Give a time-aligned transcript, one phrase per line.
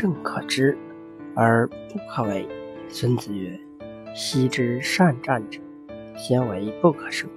[0.00, 0.78] 胜可知
[1.34, 2.48] 而不可为。
[2.88, 3.58] 孙子曰
[4.14, 5.58] ：“昔之善战者，
[6.16, 7.28] 先为不可胜，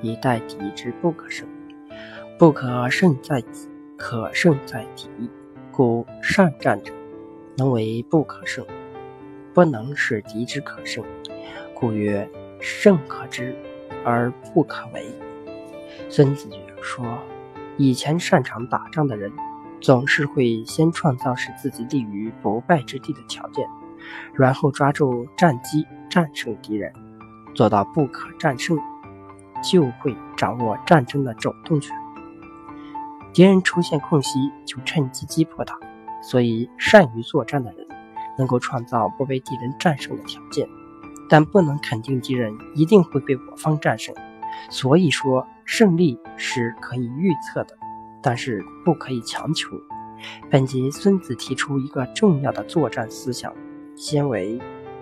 [0.00, 1.44] 以待敌之不可胜。
[2.38, 5.10] 不可胜在己，可胜在敌。
[5.72, 6.94] 故善战者，
[7.56, 8.64] 能为不可胜，
[9.52, 11.04] 不能使敌之可胜。
[11.74, 12.30] 故曰：
[12.60, 13.56] 胜可知
[14.04, 15.04] 而不可为。”
[16.08, 16.48] 孙子
[16.80, 17.18] ：“说，
[17.76, 19.32] 以前擅长打仗的人。”
[19.82, 23.66] 总是会先创造使自己立于不败之地的条件，
[24.32, 26.92] 然后抓住战机战胜敌人，
[27.54, 28.78] 做到不可战胜，
[29.62, 31.96] 就会掌握战争的主动权。
[33.32, 35.76] 敌人出现空隙，就趁机击破他。
[36.22, 37.84] 所以，善于作战的人
[38.38, 40.68] 能够创造不被敌人战胜的条件，
[41.28, 44.14] 但不能肯定敌人一定会被我方战胜。
[44.70, 47.76] 所以说，胜利是可以预测的。
[48.22, 49.70] 但是不可以强求。
[50.48, 53.52] 本集孙子提出一个重要的作战思想：
[53.96, 54.60] 先为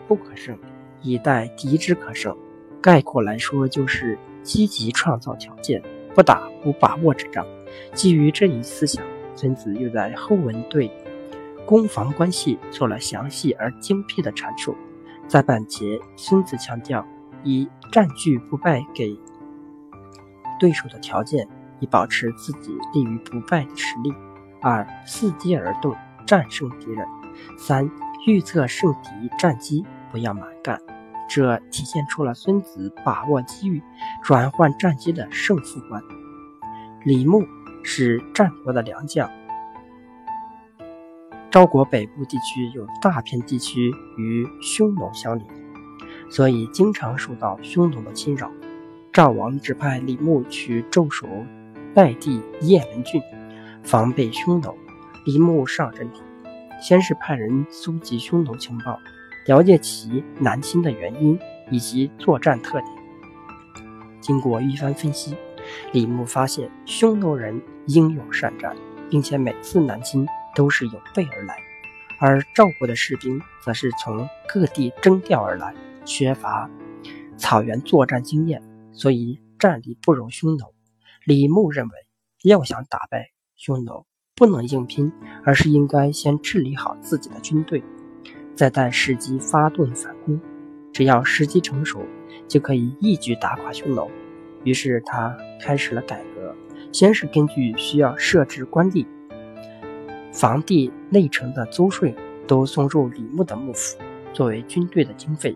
[0.08, 0.56] 不可胜，
[1.02, 2.34] 以待敌之可胜。
[2.80, 5.82] 概括来说，就是积极创造条件，
[6.14, 7.46] 不打不把握之仗。
[7.92, 9.04] 基于这一思想，
[9.34, 10.90] 孙子又在后文对
[11.66, 14.74] 攻防关系做了详细而精辟的阐述。
[15.28, 17.06] 在本节，孙子强调
[17.44, 19.14] 以占据不败给
[20.58, 21.46] 对手的条件。
[21.80, 24.14] 以保持自己立于不败的实力。
[24.62, 27.06] 二、伺机而动，战胜敌人。
[27.56, 27.90] 三、
[28.26, 30.78] 预测胜敌战机，不要蛮干。
[31.28, 33.82] 这体现出了孙子把握机遇、
[34.22, 36.02] 转换战机的胜负观。
[37.04, 37.46] 李牧
[37.82, 39.30] 是战国的良将。
[41.50, 45.46] 赵国北部地区有大片地区与匈奴相邻，
[46.28, 48.50] 所以经常受到匈奴的侵扰。
[49.12, 51.26] 赵王指派李牧去驻守。
[51.94, 53.20] 代替雁门郡，
[53.82, 54.76] 防备匈奴。
[55.26, 56.20] 李牧上任后，
[56.80, 58.98] 先是派人搜集匈奴情报，
[59.46, 61.38] 了解其南侵的原因
[61.70, 62.92] 以及作战特点。
[64.20, 65.36] 经过一番分析，
[65.92, 68.74] 李牧发现匈奴人英勇善战，
[69.10, 71.56] 并且每次南侵都是有备而来，
[72.18, 76.70] 而赵国的士兵则是从各地征调而来，缺乏
[77.36, 78.62] 草原作战经验，
[78.92, 80.64] 所以战力不如匈奴。
[81.30, 81.92] 李牧认为，
[82.42, 84.04] 要想打败匈奴，
[84.34, 85.12] 不能硬拼，
[85.44, 87.84] 而是应该先治理好自己的军队，
[88.56, 90.40] 再待时机发动反攻。
[90.92, 92.04] 只要时机成熟，
[92.48, 94.10] 就可以一举打垮匈奴。
[94.64, 96.52] 于是他开始了改革，
[96.90, 99.06] 先是根据需要设置官吏，
[100.32, 102.12] 房地内城的租税
[102.48, 103.96] 都送入李牧的幕府，
[104.32, 105.54] 作为军队的经费。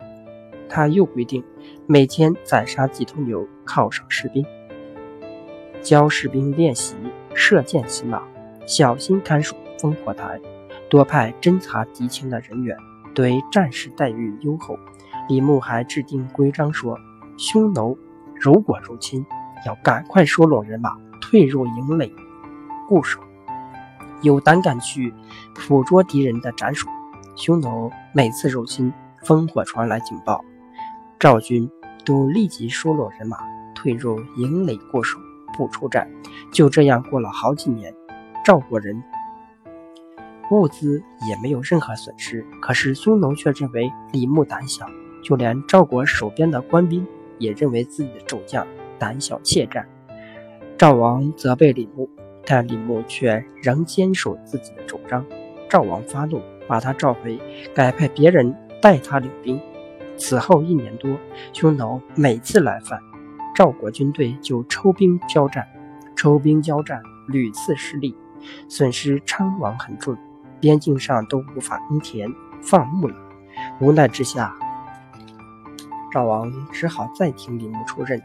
[0.68, 1.42] 他又规定，
[1.88, 4.46] 每天宰杀几头牛犒赏士兵。
[5.84, 6.96] 教士兵练习
[7.34, 8.22] 射箭、骑马，
[8.66, 10.40] 小心看守烽火台，
[10.88, 12.74] 多派侦察敌情的人员，
[13.14, 14.78] 对战士待遇优厚。
[15.28, 16.98] 李牧还制定规章说，
[17.36, 17.98] 匈奴
[18.34, 19.26] 如果入侵，
[19.66, 22.10] 要赶快收拢人马，退入营垒
[22.88, 23.20] 固守，
[24.22, 25.12] 有胆敢去
[25.68, 26.88] 捕捉敌人的斩首。
[27.36, 28.90] 匈奴每次入侵，
[29.22, 30.42] 烽火传来警报，
[31.18, 31.70] 赵军
[32.06, 33.36] 都立即收拢人马，
[33.74, 35.18] 退入营垒固守。
[35.56, 36.10] 不出战，
[36.52, 37.94] 就这样过了好几年。
[38.44, 39.02] 赵国人
[40.50, 44.86] 物资也没有任何损失，可是匈奴却认为李牧胆小，
[45.22, 47.06] 就连赵国守边的官兵
[47.38, 48.66] 也认为自己的主将
[48.98, 49.88] 胆小怯战。
[50.76, 52.08] 赵王责备李牧，
[52.44, 55.24] 但李牧却仍坚守自己的主张。
[55.70, 57.40] 赵王发怒，把他召回，
[57.74, 59.58] 改派别人代他领兵。
[60.16, 61.16] 此后一年多，
[61.52, 63.00] 匈奴每次来犯。
[63.54, 65.64] 赵国军队就抽兵交战，
[66.16, 68.16] 抽兵交战屡次失利，
[68.68, 70.16] 损失伤亡很重，
[70.58, 72.28] 边境上都无法耕田
[72.60, 73.14] 放牧了。
[73.80, 74.52] 无奈之下，
[76.12, 78.20] 赵王只好再听李牧出任。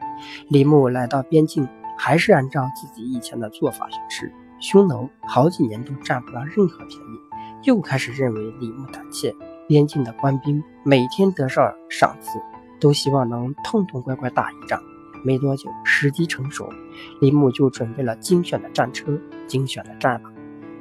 [0.48, 4.33] 李牧来到边境，还是按照自己以前的做法行事。
[4.59, 7.19] 匈奴好几年都占不到任何便宜，
[7.63, 9.33] 又开始认为李牧胆怯。
[9.68, 12.42] 边境的官兵每天得上赏赐，
[12.80, 14.81] 都希望能痛痛快快打一仗。
[15.24, 16.71] 没多久，时机成熟，
[17.19, 20.31] 李牧就准备了精选的战车、精选的战马，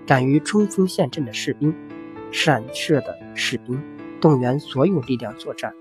[0.07, 1.75] 敢于冲锋陷阵的士兵、
[2.31, 3.83] 善射的士兵，
[4.21, 5.75] 动员所有力量作战，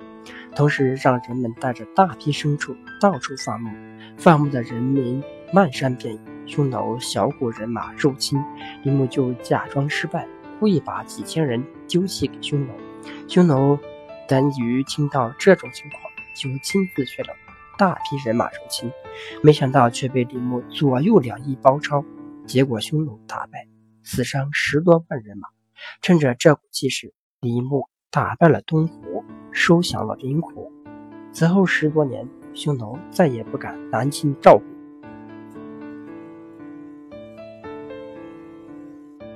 [0.55, 3.69] 同时让人们带着大批牲畜到处放牧。
[4.17, 8.43] 放牧的人民漫山遍野，匈奴小股人马入侵，
[8.81, 10.27] 李牧就假装失败，
[10.59, 12.73] 故意把几千人丢弃给匈奴。
[13.27, 13.77] 匈奴
[14.27, 16.01] 等于听到这种情况，
[16.35, 17.29] 就亲自去了。
[17.77, 18.91] 大批人马入侵，
[19.43, 22.03] 没想到却被李牧左右两翼包抄，
[22.45, 23.67] 结果匈奴大败，
[24.03, 25.47] 死伤十多万人马。
[26.01, 30.71] 趁着这股气势，李牧打败了东胡，收降了林虎。
[31.31, 34.76] 此后十多年，匈奴再也不敢南侵赵国。